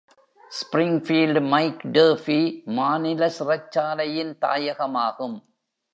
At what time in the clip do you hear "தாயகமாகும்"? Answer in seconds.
4.41-5.37